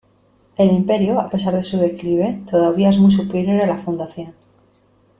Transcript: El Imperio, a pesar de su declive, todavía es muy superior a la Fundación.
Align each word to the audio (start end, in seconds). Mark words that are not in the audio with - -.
El 0.57 0.71
Imperio, 0.71 1.19
a 1.21 1.29
pesar 1.29 1.53
de 1.53 1.61
su 1.61 1.77
declive, 1.77 2.41
todavía 2.49 2.89
es 2.89 2.97
muy 2.97 3.11
superior 3.11 3.61
a 3.61 3.67
la 3.67 3.77
Fundación. 3.77 4.33